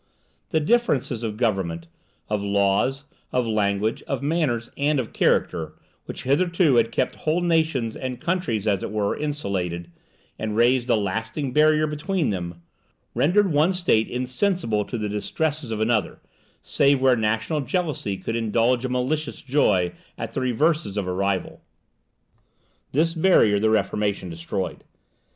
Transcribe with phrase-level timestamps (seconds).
[0.49, 1.87] The differences of government,
[2.27, 7.95] of laws, of language, of manners, and of character, which hitherto had kept whole nations
[7.95, 9.91] and countries as it were insulated,
[10.39, 12.63] and raised a lasting barrier between them,
[13.13, 16.19] rendered one state insensible to the distresses of another,
[16.63, 21.61] save where national jealousy could indulge a malicious joy at the reverses of a rival.
[22.91, 24.83] This barrier the Reformation destroyed.